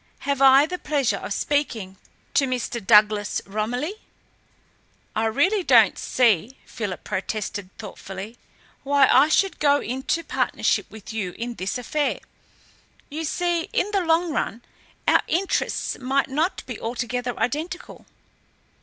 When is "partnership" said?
10.23-10.89